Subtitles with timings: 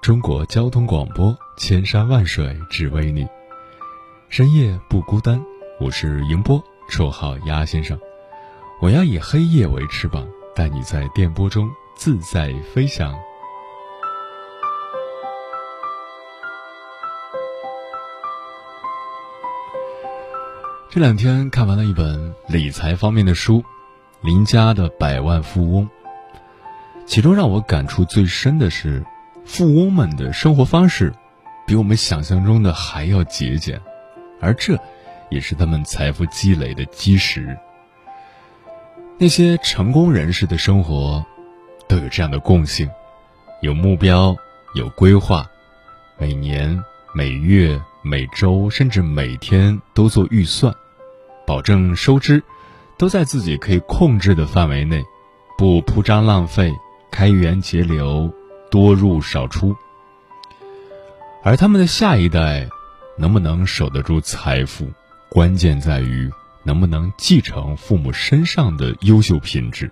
[0.00, 3.26] 中国交通广播，千山万水只为你，
[4.30, 5.42] 深夜不孤单。
[5.80, 7.98] 我是迎波，绰号鸭先生。
[8.80, 13.12] 我要以黑夜为翅膀，带你在电波中自在飞翔。
[20.88, 23.58] 这两天看完了一本理财方面的书，
[24.22, 25.84] 《林家的百万富翁》，
[27.04, 29.04] 其中让我感触最深的是。
[29.48, 31.10] 富翁们的生活方式，
[31.66, 33.80] 比我们想象中的还要节俭，
[34.42, 34.78] 而这，
[35.30, 37.58] 也是他们财富积累的基石。
[39.16, 41.24] 那些成功人士的生活，
[41.88, 42.88] 都有这样的共性：
[43.62, 44.36] 有目标，
[44.74, 45.48] 有规划，
[46.18, 46.78] 每年、
[47.14, 50.72] 每月、每周，甚至每天都做预算，
[51.46, 52.44] 保证收支
[52.98, 55.02] 都在自己可以控制的范围内，
[55.56, 56.70] 不铺张浪费，
[57.10, 58.30] 开源节流。
[58.70, 59.74] 多入少出，
[61.42, 62.68] 而他们的下一代
[63.16, 64.90] 能不能守得住财富，
[65.30, 66.30] 关键在于
[66.64, 69.90] 能不能继承父母身上的优秀品质。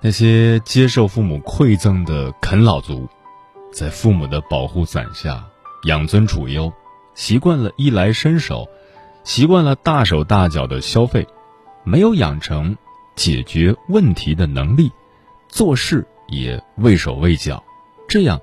[0.00, 3.08] 那些接受父母馈赠的啃老族，
[3.72, 5.44] 在父母的保护伞下
[5.84, 6.72] 养尊处优，
[7.14, 8.66] 习惯了衣来伸手，
[9.24, 11.26] 习惯了大手大脚的消费，
[11.84, 12.74] 没有养成
[13.14, 14.90] 解决问题的能力，
[15.50, 16.06] 做事。
[16.30, 17.62] 也畏手畏脚，
[18.08, 18.40] 这样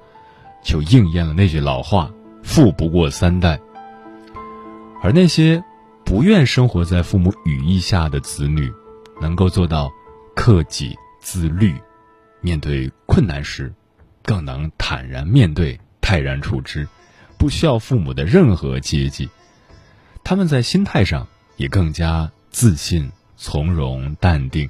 [0.61, 2.11] 就应验了那句老话
[2.43, 3.59] ：“富不过三代。”
[5.01, 5.63] 而那些
[6.03, 8.71] 不愿生活在父母羽翼下的子女，
[9.21, 9.91] 能够做到
[10.35, 11.75] 克己自律，
[12.41, 13.73] 面对困难时，
[14.23, 16.87] 更能坦然面对、泰然处之，
[17.37, 19.29] 不需要父母的任何接济。
[20.23, 24.69] 他们在心态上也更加自信、从容、淡定。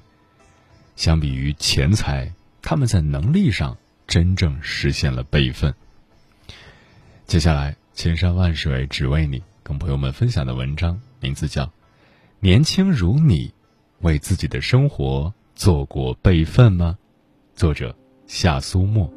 [0.95, 2.31] 相比于钱财。
[2.69, 5.73] 他们在能力上真正实现了备份。
[7.25, 11.63] 接下来，千山万水只为你，跟朋友们分享的文章名字叫
[12.41, 13.53] 《年轻如你，
[14.01, 16.97] 为自己的生活做过备份吗》？
[17.57, 17.95] 作者
[18.27, 19.16] 夏苏沫。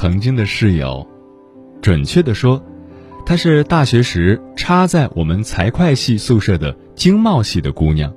[0.00, 1.04] 曾经的室友，
[1.82, 2.62] 准确的说，
[3.26, 8.14] 她是大学时插在我们财会系宿舍的经贸系的姑娘。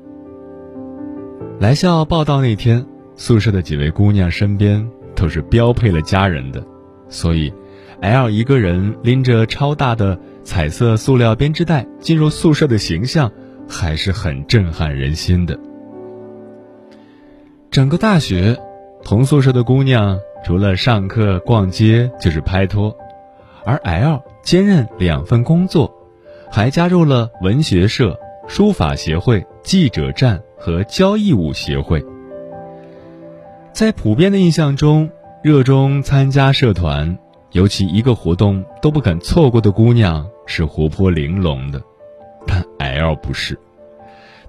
[1.59, 6.63] 来校报道那天，宿舍的几位姑娘身边都是标配了家人的，
[7.09, 7.51] 所以
[7.99, 13.31] ，L 一个人拎着超大的彩色塑料编织袋进入宿舍的形象，
[13.67, 15.59] 还是很震撼人心的。
[17.71, 18.55] 整个大学，
[19.03, 20.19] 同宿舍的姑娘。
[20.43, 22.95] 除了上课、逛街，就是拍拖，
[23.63, 25.93] 而 L 兼任两份工作，
[26.49, 32.03] 还加入了文学社、书法协会、记者站和交谊舞协会。
[33.71, 35.09] 在普遍的印象中，
[35.43, 37.17] 热衷参加社团，
[37.51, 41.81] 尤其一个活动都不肯错过的姑娘是活泼玲珑的，
[42.47, 43.59] 但 L 不是，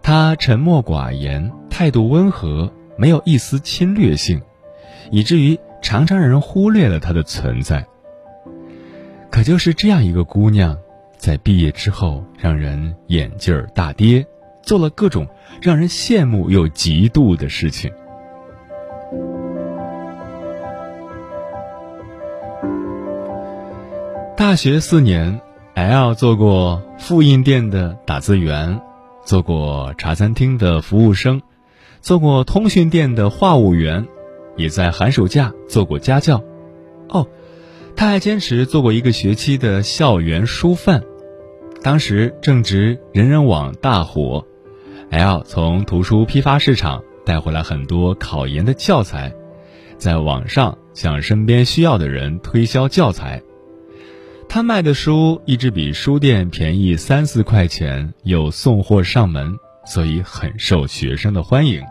[0.02, 4.40] 她沉默寡言，态度温和，没有一丝侵略性，
[5.10, 5.58] 以至于。
[5.82, 7.84] 常常让人忽略了她的存在。
[9.30, 10.78] 可就是这样一个姑娘，
[11.16, 14.26] 在毕业之后让人眼镜儿大跌，
[14.62, 15.26] 做了各种
[15.60, 17.90] 让人羡慕又嫉妒的事情。
[24.36, 25.40] 大学四年
[25.74, 28.80] ，L 做过复印店的打字员，
[29.24, 31.40] 做过茶餐厅的服务生，
[32.00, 34.06] 做过通讯店的话务员，
[34.56, 36.42] 也在寒暑假做过家教。
[37.08, 37.26] 哦，
[37.96, 41.02] 他还坚持做过一个学期的校园书贩。
[41.82, 44.46] 当时正值人人网大火
[45.10, 49.34] ，L 从图书批发市场带回来很多考研的教材，
[49.98, 53.42] 在网上向身边需要的人推销教材。
[54.48, 59.56] 他卖的书一直比书店便宜三四块钱，又送货上门，
[59.86, 61.82] 所以很受学生的欢迎。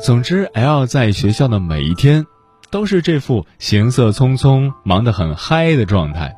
[0.00, 2.24] 总之，L 在学校的每一天，
[2.70, 6.36] 都是这副行色匆匆、忙得很嗨的状态。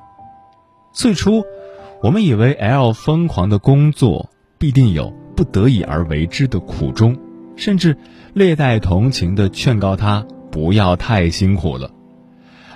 [0.94, 1.42] 最初，
[2.02, 7.16] 我们以为 L 疯狂的工作必定有不得已而为之的苦衷，
[7.54, 7.96] 甚至
[8.32, 11.90] 略带同情地劝告他不要太辛苦了。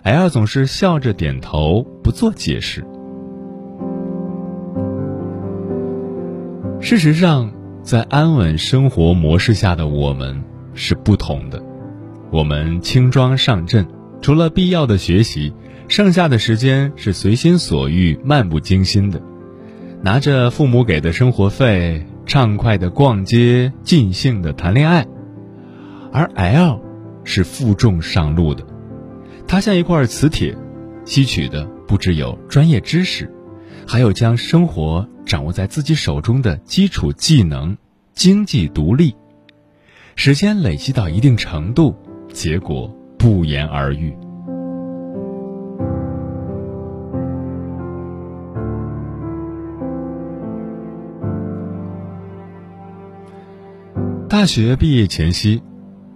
[0.02, 2.84] L 总是笑着点头，不做解释。
[6.78, 7.50] 事实上，
[7.82, 10.44] 在安稳生活模式下的我们
[10.74, 11.62] 是不同的。
[12.30, 13.86] 我们轻装上阵，
[14.20, 15.52] 除了必要的学习，
[15.88, 19.22] 剩下的时间是随心所欲、漫不经心的，
[20.02, 25.06] 拿着父母给的生活费，畅快的逛街，尽兴的谈恋爱。
[26.12, 26.80] 而 L
[27.24, 28.64] 是负重上路的。
[29.46, 30.56] 它像一块磁铁，
[31.04, 33.30] 吸取的不只有专业知识，
[33.86, 37.76] 还有将生活掌握在自己手中的基础技能，
[38.14, 39.14] 经济独立。
[40.16, 41.94] 时间累积到一定程度，
[42.32, 42.88] 结果
[43.18, 44.16] 不言而喻。
[54.28, 55.62] 大学毕业前夕。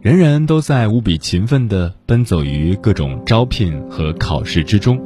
[0.01, 4.97] 人人都在无比勤奋地奔走于各种招聘和考试之中，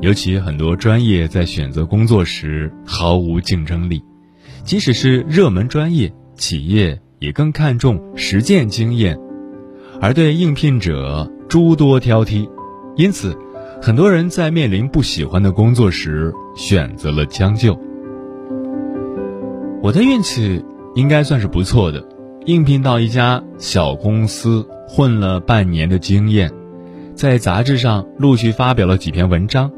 [0.00, 4.02] 尤其很多专业在选择工作时毫无竞争力，
[4.64, 9.18] 即使是热门专业，企业也更看重实践经验，
[10.00, 12.48] 而对应聘者诸多挑剔，
[12.96, 13.36] 因此，
[13.80, 17.78] 很多人在面临不喜欢的工作时选择了将就。
[19.82, 20.64] 我的运气
[20.94, 22.08] 应该算是不错的。
[22.46, 26.52] 应聘到一家小公司，混了半年的经验，
[27.14, 29.70] 在杂志上陆续发表了几篇文章。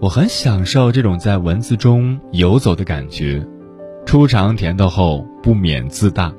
[0.00, 3.46] 我很享受这种在文字中游走的感觉，
[4.06, 6.32] 初尝甜头后不免自大，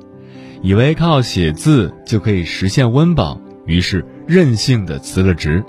[0.62, 5.62] 以为靠写字就可以实现温饱，于是任性的辞了职。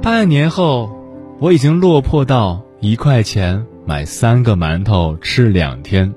[0.00, 0.90] 半年后，
[1.38, 6.14] 我已经落魄到一块钱买三个馒头吃两天，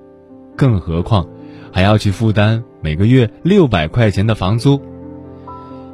[0.55, 1.27] 更何况。
[1.71, 4.81] 还要去负担每个月六百块钱的房租，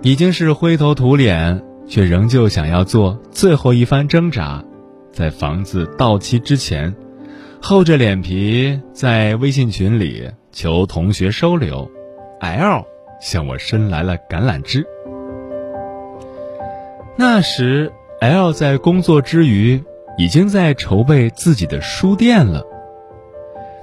[0.04, 4.63] 已经是灰头土脸，却仍旧想要做最后一番挣扎，
[5.12, 6.95] 在房子到期之前，
[7.63, 11.90] 厚着脸皮在微信群里求同学收留
[12.40, 12.84] ，L
[13.22, 14.84] 向我伸来了橄榄枝。
[17.16, 19.81] 那时，L 在工作之余，
[20.18, 22.63] 已经在筹备自己的书店了。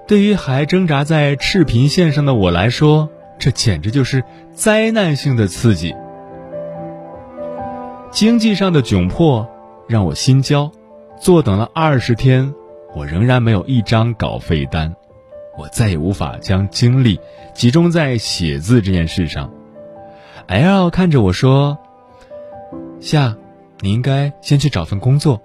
[0.09, 3.09] 对于还挣扎在赤贫线上的我来说，
[3.39, 5.95] 这简直就是灾难性的刺激。
[8.11, 9.49] 经济上的窘迫
[9.87, 10.73] 让我心焦，
[11.21, 12.53] 坐等了二十天，
[12.95, 14.95] 我仍然没有一张稿费单，
[15.57, 17.21] 我再也无法将精力
[17.55, 19.53] 集中在写字这件事上。
[20.47, 21.79] L 看着我说
[23.01, 23.37] ：“夏，
[23.81, 25.41] 你应该先去找份工作。”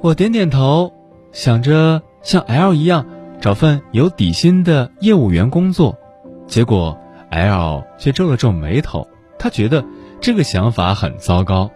[0.00, 0.92] 我点点头，
[1.32, 2.02] 想着。
[2.24, 3.04] 像 L 一样
[3.38, 5.98] 找份有底薪的业务员工作，
[6.46, 9.06] 结果 L 却皱了皱眉头。
[9.38, 9.84] 他觉得
[10.22, 11.70] 这个想法很糟糕。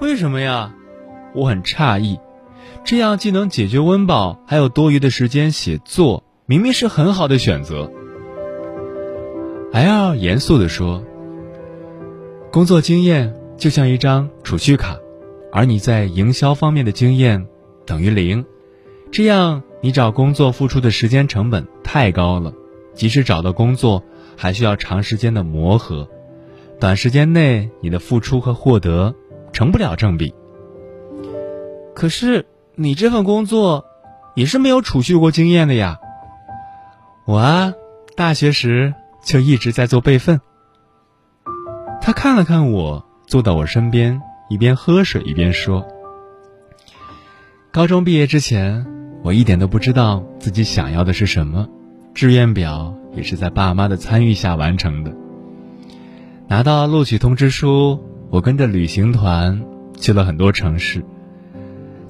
[0.00, 0.74] 为什么呀？
[1.34, 2.20] 我很诧异。
[2.84, 7.90] 这样既能解决温饱，还有多余的时间写作，明明是很好的选择。
[9.72, 11.02] L 严肃地说
[12.52, 14.96] ：“工作经验就像一张储蓄卡，
[15.52, 17.46] 而你在营销方面的经验
[17.86, 18.44] 等于零。”
[19.12, 22.52] 这样，你找工作付出的时间成本太高了，
[22.94, 24.02] 即使找到工作，
[24.36, 26.08] 还需要长时间的磨合，
[26.80, 29.14] 短时间内你的付出和获得
[29.52, 30.34] 成不了正比。
[31.94, 33.84] 可是你这份工作，
[34.34, 35.98] 也是没有储蓄过经验的呀。
[37.26, 37.72] 我啊，
[38.16, 40.40] 大学时就一直在做备份。
[42.00, 45.86] 他看了看我，坐到我身边，一边喝水一边说
[47.70, 48.86] ：“高中毕业之前。”
[49.24, 51.68] 我一点都不知道自己想要的是什么，
[52.12, 55.14] 志愿表也是在爸妈的参与下完成的。
[56.48, 59.62] 拿到录取通知书，我跟着旅行团
[59.96, 61.04] 去了很多城市，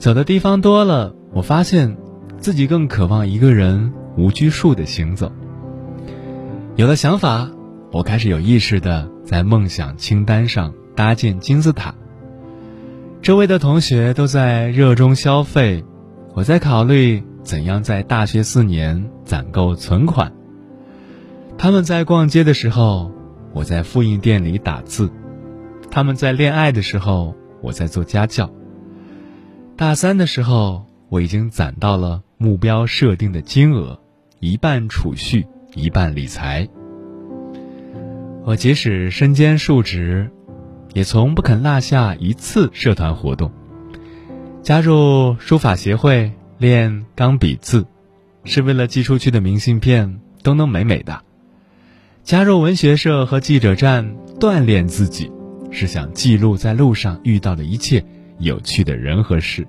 [0.02, 1.96] 走的地方多了，我发现
[2.38, 5.30] 自己更渴望一个人无拘束的行走。
[6.74, 7.48] 有了想法，
[7.92, 11.94] 我开始有意识的在梦想清单上搭建金字塔。
[13.20, 15.84] 周围的同学都在热衷消费，
[16.34, 20.32] 我在考虑怎样在大学四年攒够存款。
[21.56, 23.12] 他们在逛街的时候，
[23.54, 25.06] 我在复印店里打字；
[25.92, 28.50] 他们在恋爱的时候，我在做家教。
[29.82, 33.98] 大三的时候，我已经攒到了目标设定的金额，
[34.38, 36.68] 一半储蓄，一半理财。
[38.44, 40.30] 我即使身兼数职。
[40.94, 43.50] 也从不肯落下一次社团活动。
[44.62, 47.84] 加入书法协会练钢笔字，
[48.44, 51.24] 是为了寄出去的明信片都能美美的；
[52.22, 55.32] 加入文学社和记者站锻炼自己，
[55.72, 58.04] 是想记录在路上遇到的一切
[58.42, 59.66] 有趣的人和事。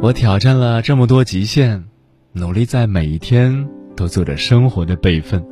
[0.00, 1.84] 我挑战了这么多极限，
[2.32, 5.44] 努力在每一天都做着生活的备份。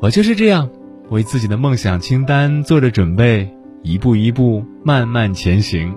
[0.00, 0.68] 我就是这样。
[1.10, 5.92] 为自己的梦想清单做着准备，一步一步慢慢前行。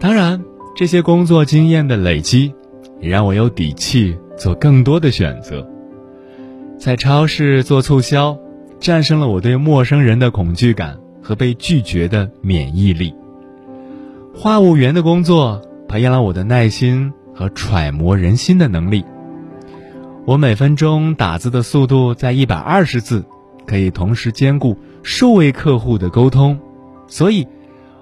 [0.00, 0.42] 当然，
[0.74, 2.54] 这些工作经验的累积，
[3.02, 5.68] 也让我有底气做更多的选择。
[6.78, 8.38] 在超市做促销，
[8.80, 13.12] 战胜了我对陌生人的恐惧感和被拒绝的免疫力。
[14.32, 19.04] 话务员的工作培养了我的耐心和揣摩人心的能力。
[20.24, 23.24] 我每分钟打字的速度在一百二十字，
[23.66, 26.56] 可以同时兼顾数位客户的沟通，
[27.08, 27.44] 所以，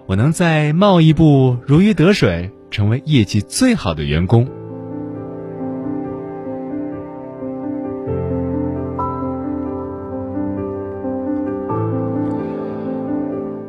[0.05, 4.47] 我能在贸易部如鱼得水，成为业绩最好的员工。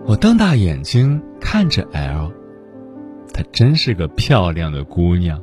[0.08, 2.32] 我瞪大眼睛看着 L，
[3.34, 5.42] 她真是个漂亮的姑娘，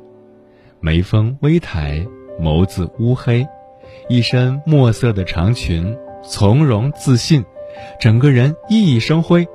[0.80, 2.06] 眉峰微抬。
[2.40, 3.46] 眸子乌黑，
[4.08, 7.44] 一身墨色的长裙，从容自信，
[8.00, 9.46] 整个人熠熠生辉。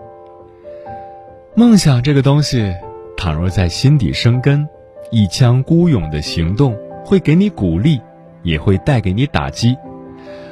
[1.56, 2.72] 梦想这个东西，
[3.18, 4.70] 倘若在心底生根，
[5.10, 8.00] 一腔孤勇的行动会给你鼓励，
[8.44, 9.76] 也会带给你打击，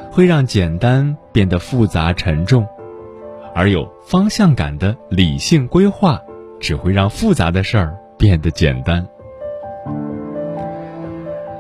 [0.10, 2.68] 会让简单变得复杂沉重，
[3.56, 6.22] 而有方向感的理性规划，
[6.60, 9.08] 只会让复杂的事儿变得简单。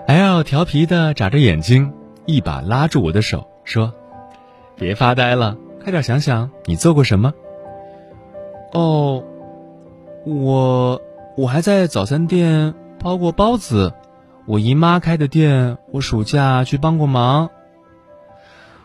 [0.05, 1.93] L 调皮的眨着眼睛，
[2.25, 3.93] 一把拉住我的手，说
[4.75, 7.33] ：“别发呆了，快点想想你做过什么。”
[8.73, 9.23] 哦，
[10.25, 11.01] 我
[11.37, 13.93] 我还在早餐店包过包子，
[14.45, 17.49] 我姨妈开的店，我暑假去帮过忙。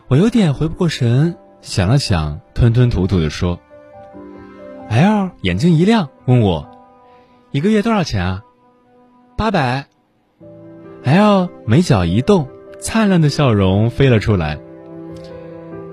[0.07, 3.59] 我有点回不过神，想了想，吞吞吐吐的说
[4.89, 6.67] ：“L 眼睛一亮，问我
[7.51, 8.41] 一个月多少钱啊？
[9.37, 9.87] 八百。”
[11.03, 12.47] L 眉角一动，
[12.79, 14.59] 灿烂的笑容飞了出来。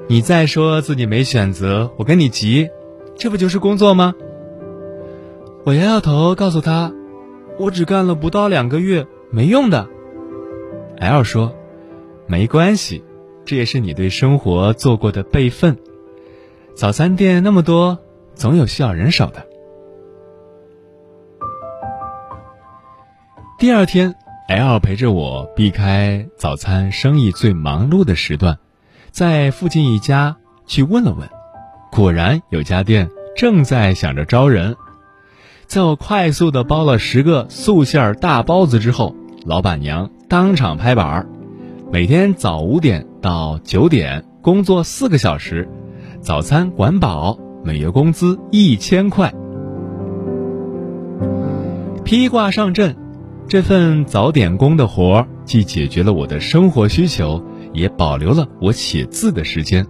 [0.07, 2.71] 你再说自己没选择，我跟你急，
[3.15, 4.15] 这不就是工作吗？
[5.65, 6.93] 我摇摇头，告诉他，
[7.59, 9.87] 我只干了不到两个月，没用的。
[10.99, 11.55] L 说，
[12.27, 13.05] 没关系，
[13.49, 15.79] 这也是你对生活做过的备份。
[16.77, 17.99] 早餐店那么多，
[18.35, 19.47] 总有需要人手的。
[23.59, 24.15] 第二天。
[24.49, 28.59] L 陪着我避开早餐生意最忙碌的时段，
[29.11, 31.29] 在附近一家去问了问，
[31.93, 34.75] 果然有家店正在想着招人。
[35.67, 39.15] 在我快速的包了十个素馅大包子之后，
[39.45, 41.27] 老板娘当场拍板儿：
[41.91, 45.67] 每天早五点到九点工作四个小时，
[46.21, 49.33] 早餐管饱，每月工资一千块。
[52.05, 52.95] 披挂上阵。
[53.49, 57.43] 这份早点工的活儿，既解决了我的生活需求，
[57.73, 59.87] 也保留了我写字的时间。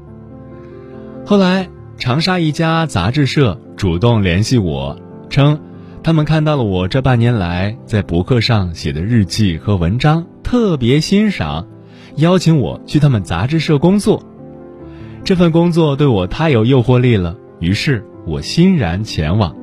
[1.26, 4.96] 后来，长沙一家杂志社主动联系我，
[5.28, 5.60] 称
[6.04, 11.66] 他们看到了我这半年来在博客上写的日记和文章，特别欣赏，
[12.18, 14.20] 邀请我去他们杂志社工作。
[15.24, 19.54] 这份工作对我太有诱惑力了，于是我欣然前往。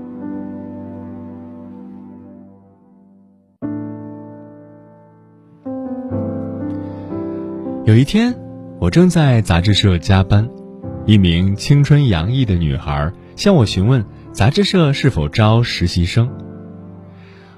[7.83, 8.33] 有一天，
[8.79, 10.49] 我正在杂志社加班，
[11.05, 16.29] 一名青春洋溢的女孩向我询问杂志社是否招实习生。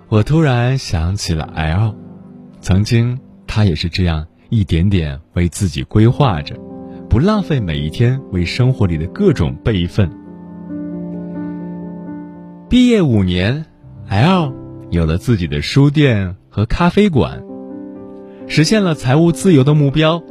[0.09, 1.95] 我突然想起了 L，
[2.61, 6.55] 曾经她也是这样一点点为自己规划着，
[7.09, 10.09] 不浪费每一天为生活里的各种备份。
[12.69, 13.65] 毕业五年
[14.09, 14.53] ，L
[14.89, 17.43] 有了自己的书店和咖啡馆，
[18.47, 20.21] 实现了财务自由的目标。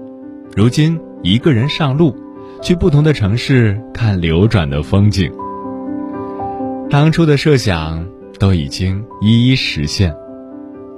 [0.55, 2.17] 如今，一个人上路，
[2.63, 5.31] 去不同的城市看流转的风景。
[6.89, 8.07] 当初的设想
[8.39, 10.15] 都已经一一实现。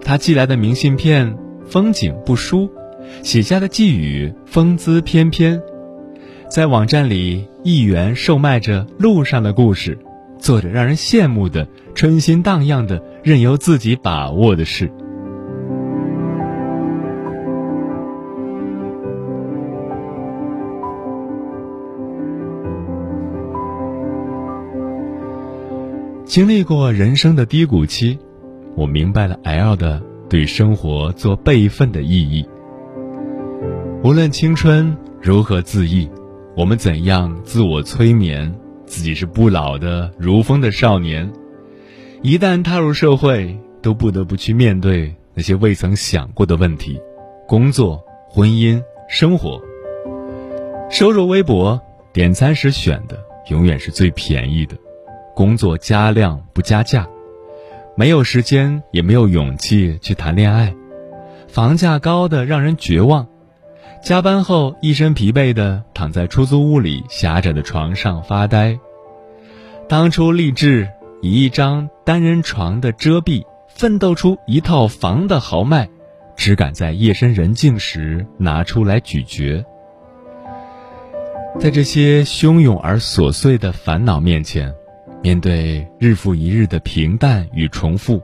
[0.00, 2.70] 他寄来的明信片，风景不输。
[3.22, 5.60] 写下的寄语风姿翩翩，
[6.48, 9.98] 在网站里一元售卖着路上的故事，
[10.38, 14.90] 做着让人羡慕的春心荡漾的任由自己把握的事。
[26.24, 28.18] 经历过人生的低谷期，
[28.76, 32.46] 我明白了 L 的对生活做备份的意义。
[34.00, 36.08] 无论青春如何自愈，
[36.56, 38.54] 我们怎样自我催眠，
[38.86, 41.28] 自己是不老的如风的少年。
[42.22, 46.96] 一旦踏入社会，都不得不去面对那些未曾想过的问题：
[47.48, 49.60] 工作、婚姻、生活。
[50.88, 51.80] 收入微薄，
[52.12, 53.18] 点餐时选的
[53.50, 54.76] 永远是最便宜的；
[55.34, 57.04] 工作加量不加价，
[57.96, 60.72] 没有时间也没有勇气去谈恋爱；
[61.48, 63.26] 房价高的让人绝望。
[64.02, 68.78] 加班后一身疲惫的躺在出租屋里狭窄的床上发呆。
[69.88, 70.88] 当初立志
[71.20, 75.88] 以一张单人床的遮蔽奋斗出一套房的豪迈，
[76.36, 79.64] 只敢在夜深人静时拿出来咀嚼。
[81.58, 84.72] 在这些汹涌而琐碎的烦恼面前，
[85.22, 88.22] 面对日复一日的平淡与重复，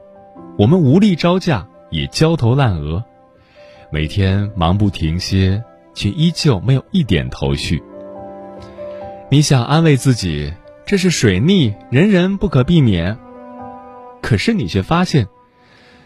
[0.57, 3.03] 我们无力招架，也焦头烂额。
[3.95, 7.81] 每天忙不停歇，却依旧没有一点头绪。
[9.31, 10.51] 你想安慰自己，
[10.85, 13.17] 这是水逆，人人不可避免。
[14.21, 15.29] 可是你却发现，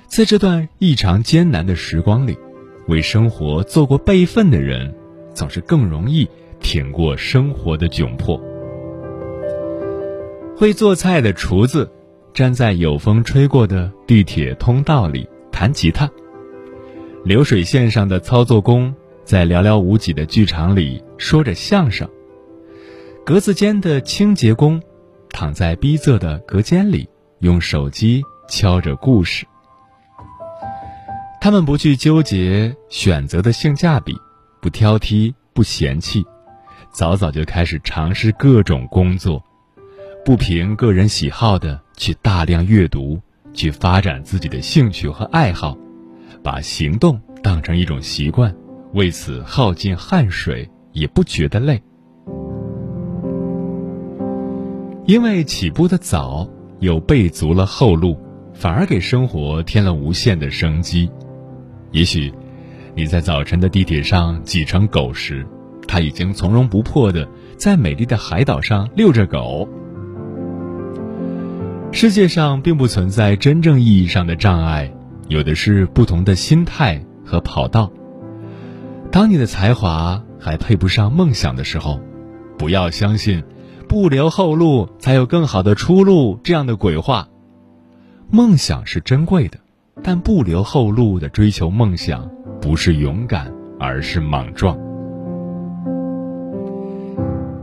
[0.05, 2.37] 在这段异常艰难的时光里，
[2.87, 4.93] 为生活做过备份的人，
[5.33, 8.39] 总是更容易挺过生活的窘迫。
[10.55, 11.89] 会做菜的厨子，
[12.35, 16.07] 站在有风吹过的地铁通道里弹吉他。
[17.25, 18.93] 流水线上的操作工，
[19.25, 22.07] 在寥寥无几的剧场里说着相声；
[23.25, 24.81] 格子间的清洁工，
[25.29, 27.07] 躺在逼仄的隔间里，
[27.39, 29.45] 用手机敲着故事。
[31.41, 34.15] 他们不去纠结选择的性价比，
[34.61, 36.25] 不挑剔，不嫌弃，
[36.91, 39.43] 早早就开始尝试各种工作，
[40.23, 43.19] 不凭个人喜好的去大量阅读，
[43.53, 45.77] 去发展自己的兴趣和爱好。
[46.51, 48.51] 把行动当成一种习惯，
[48.93, 51.79] 为此耗尽汗水也不觉得累。
[55.05, 58.17] 因为起步的早，又备足了后路，
[58.51, 61.07] 反而给生活添了无限的生机。
[61.91, 62.33] 也许
[62.95, 65.45] 你在早晨的地铁上挤成狗时，
[65.87, 69.69] 他已经从容不迫的在美丽的海岛上遛着狗。
[71.91, 74.91] 世界上并不存在真正意义上的障碍。
[75.29, 77.91] 有的是不同的心态和跑道。
[79.11, 81.99] 当你的才华还配不上梦想的时候，
[82.57, 83.43] 不要相信
[83.87, 87.27] “不留后路才有更好的出路”这样的鬼话。
[88.31, 89.57] 梦想是珍贵的，
[90.03, 94.77] 但不留后路的追求梦想，不是勇敢，而是莽撞。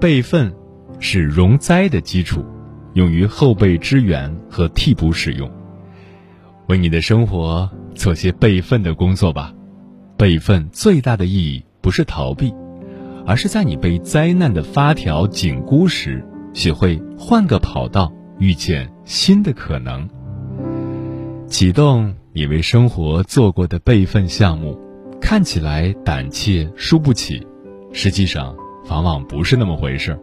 [0.00, 0.52] 备份
[1.00, 2.44] 是容灾的基础，
[2.94, 5.50] 用于后备支援和替补使用。
[6.68, 9.52] 为你的生活做些备份的工作吧，
[10.16, 12.52] 备份最大的意义不是逃避，
[13.24, 20.08] 而是在你被灾难的发条紧箍时，学会换个跑道，遇见新的可能。
[21.46, 24.76] 启动你为生活做过的备份项目，
[25.20, 27.46] 看起来胆怯输不起，
[27.92, 28.56] 实际上
[28.88, 30.18] 往往不是那么回事儿。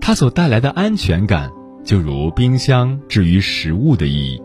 [0.00, 1.52] 它所带来的安全感，
[1.84, 4.42] 就如冰箱置于食物的意义。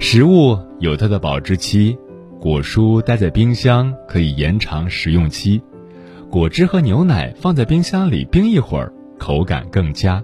[0.00, 1.98] 食物有它的保质期，
[2.40, 5.60] 果蔬待在冰箱可以延长食用期，
[6.30, 10.22] 果汁和牛奶放在冰箱里冰一会儿，口感更佳。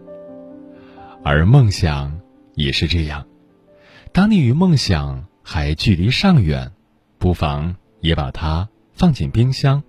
[1.24, 2.20] 而梦想
[2.54, 3.26] 也是这样，
[4.12, 6.70] 当你与梦想还距离尚远，
[7.18, 9.82] 不妨也把它放进冰箱，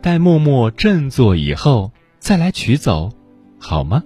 [0.00, 3.10] 待默默振作以后再来取走，
[3.58, 4.04] 好吗？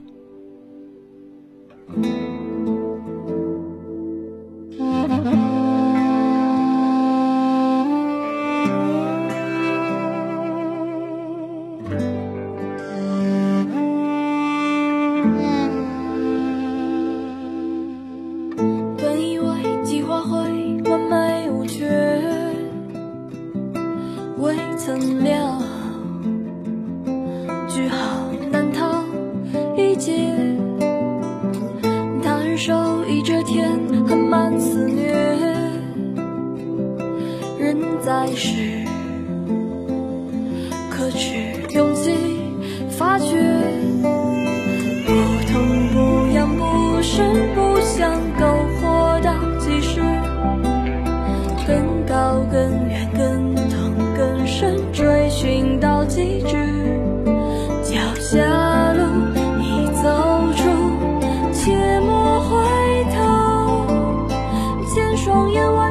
[65.32, 65.81] 见双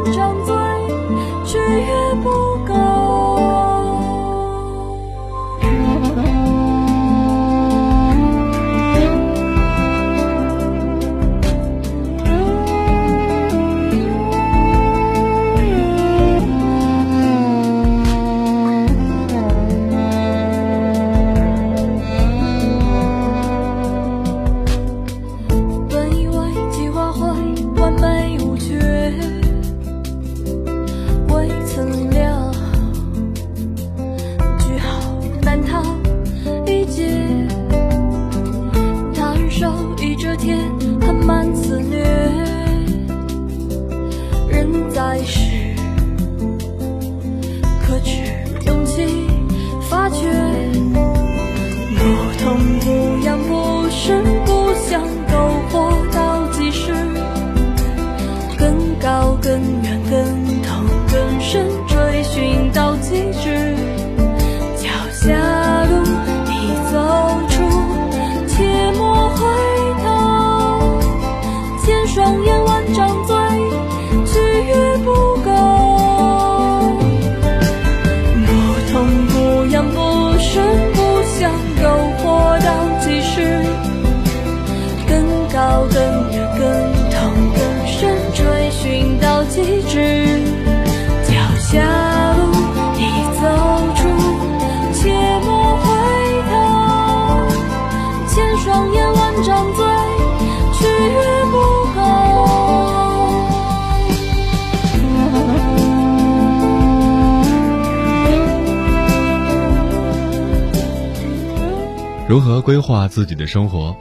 [112.31, 113.93] 如何规划自己的生活？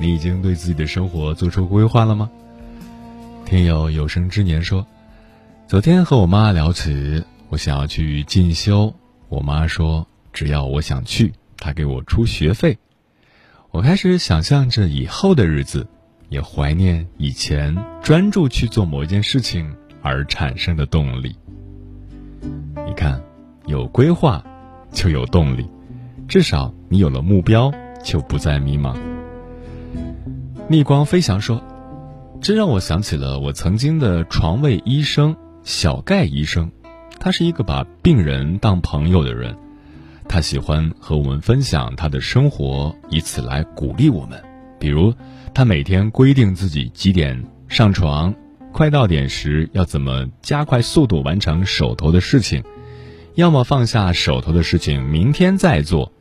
[0.00, 2.30] 你已经对自己的生活做出规划了吗？
[3.44, 4.86] 听友有生之年说，
[5.68, 8.94] 昨天和我妈聊起，我想要去进修，
[9.28, 12.78] 我妈说只要我想去，她给我出学费。
[13.72, 15.86] 我开始想象着以后的日子，
[16.30, 21.36] 也怀念以前专注去做某一件事情而产生的动力。
[22.86, 23.20] 你看，
[23.66, 24.42] 有规划
[24.92, 25.68] 就有动力。
[26.28, 28.96] 至少你有了目标，就不再迷茫。
[30.68, 31.62] 逆光飞翔说
[32.42, 36.72] ：“这让我想起了我曾经的床位医生小盖医生，
[37.20, 39.56] 他是一个把病人当朋友的人，
[40.28, 44.42] 他喜欢和我们分享他的生活，以此来鼓励我们。
[44.80, 45.14] 比如，
[45.54, 48.34] 他每天规定自己几点上床，
[48.72, 52.64] 快到点时要怎么加快速度完成手头的事情，
[53.36, 56.12] 要么放下手头的事情，明天再做。”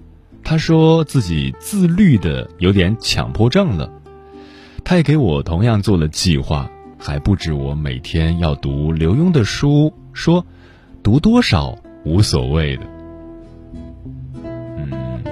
[0.45, 3.91] 他说自己自律的有点强迫症了，
[4.83, 10.45] 他也给我同样做了计划，还布置我每天要读刘墉的书，说
[11.01, 12.83] 读多少无所谓的。
[14.43, 15.23] 嗯，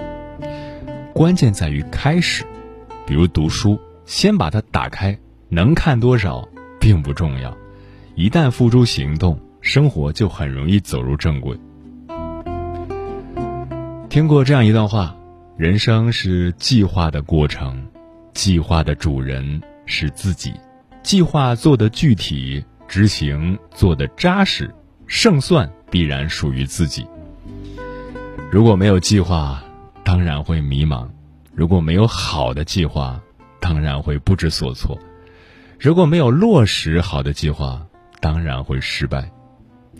[1.13, 2.43] 关键在于开始，
[3.05, 5.15] 比如读书，先把它打开，
[5.47, 6.49] 能看多少
[6.79, 7.55] 并不重要，
[8.15, 11.55] 一旦付诸行动，生活就很容易走入正轨。
[14.13, 15.17] 听过这样一段话：
[15.57, 17.83] 人生是计划的过程，
[18.35, 20.53] 计划的主人是自己。
[21.01, 24.71] 计划做的具体，执行做的扎实，
[25.07, 27.07] 胜算必然属于自己。
[28.51, 29.63] 如果没有计划，
[30.03, 31.09] 当然会迷茫；
[31.51, 33.19] 如果没有好的计划，
[33.59, 34.95] 当然会不知所措；
[35.79, 37.83] 如果没有落实好的计划，
[38.19, 39.31] 当然会失败。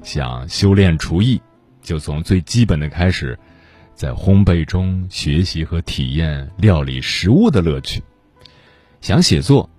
[0.03, 1.41] 想修炼厨艺，
[1.81, 3.39] 就从最基本的开始。
[4.03, 8.03] 在烘焙中学习和体验料理食物的乐趣。
[8.99, 9.69] 想写作，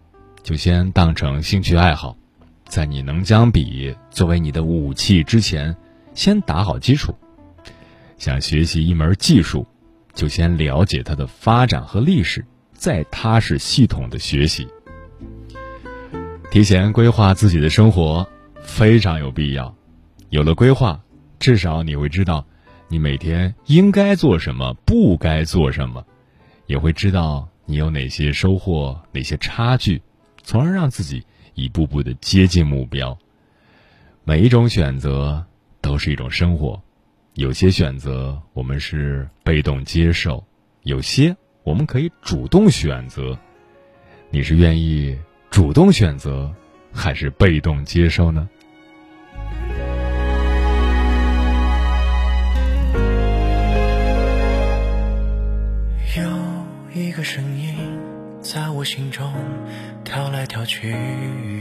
[0.42, 2.16] 就先当成兴趣爱好，
[2.64, 5.76] 在你能将笔作为你的武器之前，
[6.14, 7.14] 先打好基础。
[8.16, 9.66] 想学习一门技术，
[10.14, 14.66] 就先了解它的发展和历史，再踏实系统的学习。
[16.50, 18.26] 提前规划自己的生活
[18.62, 19.76] 非常有必要。
[20.30, 20.98] 有了规划，
[21.38, 22.42] 至少你会知道。
[22.94, 26.06] 你每天应该做什么，不该做什么，
[26.68, 30.00] 也会知道你有哪些收获，哪些差距，
[30.44, 33.18] 从而让自己一步步的接近目标。
[34.22, 35.44] 每一种选择
[35.80, 36.80] 都是一种生活，
[37.34, 40.44] 有些选择我们是被动接受，
[40.84, 43.36] 有些我们可以主动选择。
[44.30, 45.18] 你是愿意
[45.50, 46.54] 主动选择，
[46.92, 48.48] 还是被动接受呢？
[57.24, 57.74] 声音
[58.42, 59.32] 在我心中
[60.04, 60.94] 跳来跳去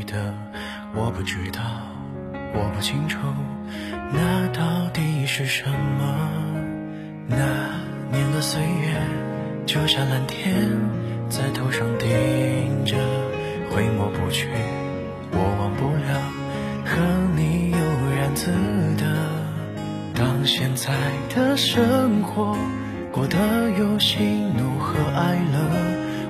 [0.05, 0.33] 的，
[0.93, 1.61] 我不知道，
[2.53, 3.17] 我不清楚。
[4.11, 6.29] 那到底是什么？
[7.27, 7.37] 那
[8.11, 9.01] 年的岁月，
[9.65, 10.69] 就像蓝天
[11.29, 12.09] 在头上顶
[12.83, 12.97] 着，
[13.71, 14.49] 挥抹不去。
[15.31, 16.19] 我忘不了
[16.83, 16.97] 和
[17.37, 17.77] 你悠
[18.17, 18.51] 然自
[18.97, 19.05] 得。
[20.13, 20.93] 当现在
[21.33, 22.57] 的生活
[23.13, 23.37] 过得
[23.77, 24.17] 有喜
[24.57, 25.59] 怒和哀乐，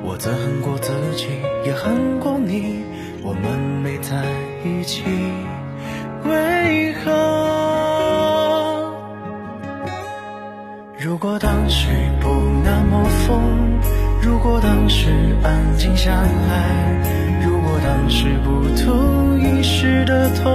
[0.03, 1.27] 我曾恨过自己，
[1.65, 2.83] 也恨过你，
[3.23, 4.25] 我们没在
[4.65, 5.01] 一起，
[6.25, 7.09] 为何？
[10.99, 11.87] 如果当时
[12.19, 12.27] 不
[12.65, 13.79] 那么疯，
[14.21, 15.07] 如果当时
[15.41, 17.01] 安静下来，
[17.45, 20.51] 如果当时不图一时的痛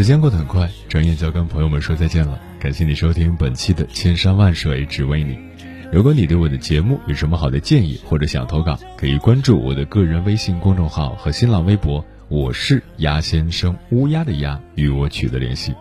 [0.00, 2.40] 时间过得很快，转眼就要跟朋友们说再见了。
[2.58, 5.34] 感谢你收听本期的《千山万水只为你》。
[5.92, 15.74] 如果你对我的节目有什么好的建议或者想投稿，可以关注我的个人微信公众号和新浪微博，我是鸭先生，乌鸦的鸭，与我取得联系。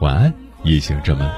[0.00, 0.32] 晚安，
[0.64, 1.30] 夜行者们。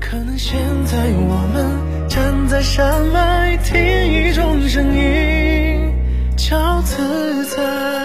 [0.00, 3.80] 可能现在我们站在山脉，听
[4.12, 5.94] 一种声音
[6.36, 7.99] 叫自在。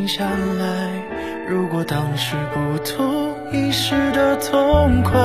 [0.00, 0.90] 静下来，
[1.46, 5.20] 如果当时不图一时的痛快，